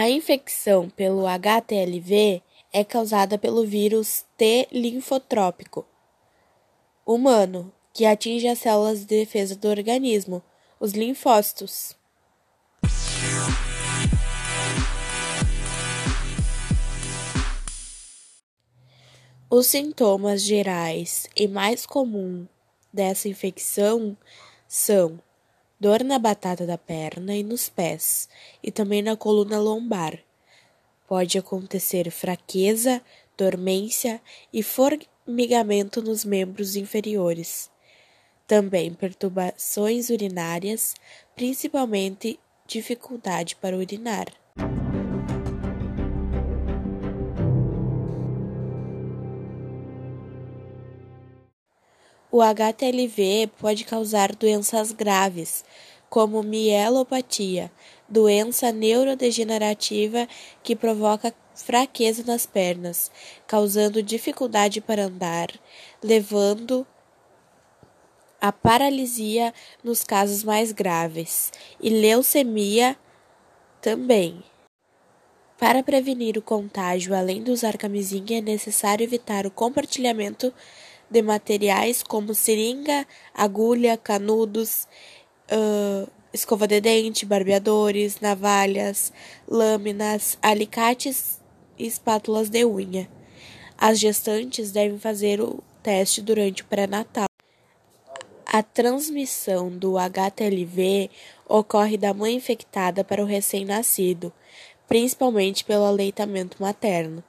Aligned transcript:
A 0.00 0.08
infecção 0.08 0.88
pelo 0.88 1.26
HTLV 1.26 2.40
é 2.72 2.84
causada 2.84 3.36
pelo 3.36 3.66
vírus 3.66 4.24
T 4.36 4.68
linfotrópico 4.70 5.84
humano, 7.04 7.72
que 7.92 8.06
atinge 8.06 8.46
as 8.46 8.60
células 8.60 9.00
de 9.00 9.06
defesa 9.06 9.56
do 9.56 9.66
organismo, 9.66 10.40
os 10.78 10.92
linfócitos. 10.92 11.96
Os 19.50 19.66
sintomas 19.66 20.42
gerais 20.42 21.28
e 21.34 21.48
mais 21.48 21.84
comum 21.84 22.46
dessa 22.92 23.28
infecção 23.28 24.16
são 24.68 25.20
dor 25.80 26.02
na 26.02 26.18
batata 26.18 26.66
da 26.66 26.76
perna 26.76 27.36
e 27.36 27.42
nos 27.42 27.68
pés, 27.68 28.28
e 28.62 28.70
também 28.70 29.02
na 29.02 29.16
coluna 29.16 29.58
lombar. 29.58 30.18
Pode 31.06 31.38
acontecer 31.38 32.10
fraqueza, 32.10 33.00
dormência 33.36 34.20
e 34.52 34.62
formigamento 34.62 36.02
nos 36.02 36.24
membros 36.24 36.76
inferiores. 36.76 37.70
Também 38.46 38.92
perturbações 38.92 40.10
urinárias, 40.10 40.94
principalmente 41.36 42.40
dificuldade 42.66 43.56
para 43.56 43.76
urinar. 43.76 44.26
O 52.38 52.40
HTLV 52.40 53.50
pode 53.58 53.82
causar 53.82 54.32
doenças 54.32 54.92
graves, 54.92 55.64
como 56.08 56.40
mielopatia, 56.40 57.68
doença 58.08 58.70
neurodegenerativa 58.70 60.28
que 60.62 60.76
provoca 60.76 61.34
fraqueza 61.56 62.22
nas 62.24 62.46
pernas, 62.46 63.10
causando 63.44 64.00
dificuldade 64.00 64.80
para 64.80 65.06
andar, 65.06 65.50
levando 66.00 66.86
a 68.40 68.52
paralisia 68.52 69.52
nos 69.82 70.04
casos 70.04 70.44
mais 70.44 70.70
graves, 70.70 71.50
e 71.80 71.90
leucemia 71.90 72.96
também. 73.82 74.44
Para 75.58 75.82
prevenir 75.82 76.38
o 76.38 76.42
contágio, 76.42 77.16
além 77.16 77.42
de 77.42 77.50
usar 77.50 77.76
camisinha, 77.76 78.38
é 78.38 78.40
necessário 78.40 79.02
evitar 79.02 79.44
o 79.44 79.50
compartilhamento 79.50 80.54
de 81.10 81.22
materiais 81.22 82.02
como 82.02 82.34
seringa, 82.34 83.06
agulha, 83.34 83.96
canudos, 83.96 84.86
uh, 85.50 86.08
escova 86.32 86.66
de 86.66 86.80
dente, 86.80 87.24
barbeadores, 87.24 88.20
navalhas, 88.20 89.12
lâminas, 89.48 90.38
alicates 90.42 91.40
e 91.78 91.86
espátulas 91.86 92.48
de 92.48 92.64
unha. 92.64 93.08
As 93.76 93.98
gestantes 93.98 94.72
devem 94.72 94.98
fazer 94.98 95.40
o 95.40 95.62
teste 95.82 96.20
durante 96.20 96.62
o 96.62 96.66
pré-natal. 96.66 97.28
A 98.44 98.62
transmissão 98.62 99.70
do 99.70 99.98
HTLV 99.98 101.10
ocorre 101.46 101.96
da 101.96 102.12
mãe 102.14 102.34
infectada 102.34 103.04
para 103.04 103.22
o 103.22 103.26
recém-nascido, 103.26 104.32
principalmente 104.86 105.64
pelo 105.64 105.84
aleitamento 105.84 106.60
materno. 106.60 107.22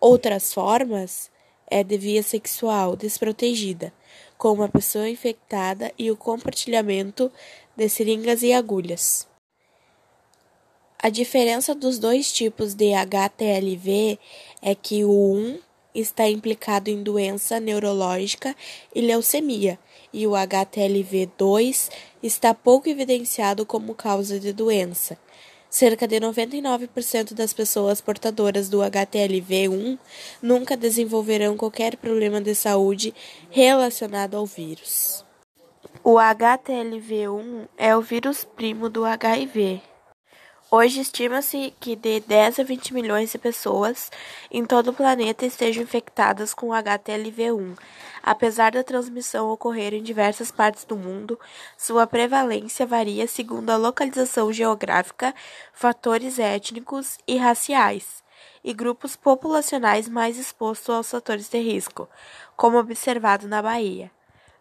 Outras 0.00 0.52
formas 0.52 1.30
é 1.72 1.82
de 1.82 1.96
via 1.96 2.22
sexual 2.22 2.94
desprotegida, 2.94 3.92
com 4.36 4.52
uma 4.52 4.68
pessoa 4.68 5.08
infectada 5.08 5.90
e 5.98 6.10
o 6.10 6.16
compartilhamento 6.16 7.32
de 7.74 7.88
seringas 7.88 8.42
e 8.42 8.52
agulhas. 8.52 9.26
A 10.98 11.08
diferença 11.08 11.74
dos 11.74 11.98
dois 11.98 12.30
tipos 12.30 12.74
de 12.74 12.92
HTLV 12.92 14.18
é 14.60 14.74
que 14.74 15.02
o 15.02 15.34
1 15.34 15.58
está 15.94 16.28
implicado 16.28 16.90
em 16.90 17.02
doença 17.02 17.58
neurológica 17.58 18.54
e 18.94 19.00
leucemia, 19.00 19.78
e 20.12 20.26
o 20.26 20.32
HTLV2 20.32 21.90
está 22.22 22.54
pouco 22.54 22.88
evidenciado 22.88 23.64
como 23.64 23.94
causa 23.94 24.38
de 24.38 24.52
doença. 24.52 25.18
Cerca 25.72 26.06
de 26.06 26.20
99% 26.20 27.32
das 27.32 27.54
pessoas 27.54 27.98
portadoras 27.98 28.68
do 28.68 28.80
HTLV1 28.80 29.98
nunca 30.42 30.76
desenvolverão 30.76 31.56
qualquer 31.56 31.96
problema 31.96 32.42
de 32.42 32.54
saúde 32.54 33.14
relacionado 33.48 34.36
ao 34.36 34.44
vírus. 34.44 35.24
O 36.04 36.16
HTLV1 36.16 37.68
é 37.78 37.96
o 37.96 38.02
vírus 38.02 38.44
primo 38.44 38.90
do 38.90 39.06
HIV. 39.06 39.80
Hoje 40.74 41.02
estima-se 41.02 41.74
que 41.78 41.94
de 41.94 42.20
10 42.20 42.60
a 42.60 42.62
20 42.62 42.94
milhões 42.94 43.30
de 43.30 43.36
pessoas 43.36 44.10
em 44.50 44.64
todo 44.64 44.88
o 44.88 44.94
planeta 44.94 45.44
estejam 45.44 45.82
infectadas 45.82 46.54
com 46.54 46.68
HTLV1. 46.68 47.76
Apesar 48.22 48.72
da 48.72 48.82
transmissão 48.82 49.50
ocorrer 49.50 49.92
em 49.92 50.02
diversas 50.02 50.50
partes 50.50 50.86
do 50.86 50.96
mundo, 50.96 51.38
sua 51.76 52.06
prevalência 52.06 52.86
varia 52.86 53.28
segundo 53.28 53.68
a 53.68 53.76
localização 53.76 54.50
geográfica, 54.50 55.34
fatores 55.74 56.38
étnicos 56.38 57.18
e 57.28 57.36
raciais, 57.36 58.24
e 58.64 58.72
grupos 58.72 59.14
populacionais 59.14 60.08
mais 60.08 60.38
expostos 60.38 60.88
aos 60.88 61.10
fatores 61.10 61.50
de 61.50 61.58
risco, 61.58 62.08
como 62.56 62.78
observado 62.78 63.46
na 63.46 63.60
Bahia. 63.60 64.10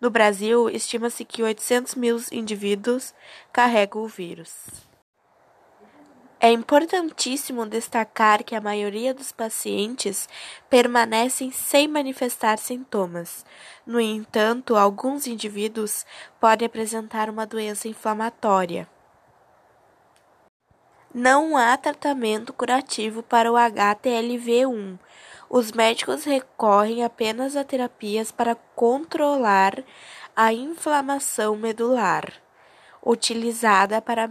No 0.00 0.08
Brasil, 0.08 0.70
estima-se 0.70 1.22
que 1.22 1.42
800 1.42 1.96
mil 1.96 2.18
indivíduos 2.32 3.12
carregam 3.52 4.00
o 4.00 4.08
vírus. 4.08 4.87
É 6.40 6.52
importantíssimo 6.52 7.66
destacar 7.66 8.44
que 8.44 8.54
a 8.54 8.60
maioria 8.60 9.12
dos 9.12 9.32
pacientes 9.32 10.28
permanecem 10.70 11.50
sem 11.50 11.88
manifestar 11.88 12.58
sintomas. 12.58 13.44
No 13.84 13.98
entanto, 13.98 14.76
alguns 14.76 15.26
indivíduos 15.26 16.06
podem 16.38 16.66
apresentar 16.66 17.28
uma 17.28 17.44
doença 17.44 17.88
inflamatória. 17.88 18.88
Não 21.12 21.56
há 21.56 21.76
tratamento 21.76 22.52
curativo 22.52 23.20
para 23.20 23.50
o 23.50 23.56
HTLV1. 23.56 24.96
Os 25.50 25.72
médicos 25.72 26.22
recorrem 26.22 27.02
apenas 27.02 27.56
a 27.56 27.64
terapias 27.64 28.30
para 28.30 28.54
controlar 28.76 29.82
a 30.36 30.52
inflamação 30.52 31.56
medular, 31.56 32.32
utilizada 33.04 34.00
para 34.00 34.28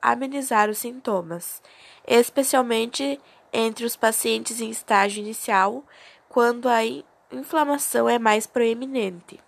amenizar 0.00 0.68
os 0.68 0.78
sintomas, 0.78 1.62
especialmente 2.06 3.20
entre 3.52 3.84
os 3.84 3.96
pacientes 3.96 4.60
em 4.60 4.70
estágio 4.70 5.20
inicial, 5.20 5.84
quando 6.28 6.68
a 6.68 6.80
inflamação 7.32 8.08
é 8.08 8.18
mais 8.18 8.46
proeminente. 8.46 9.40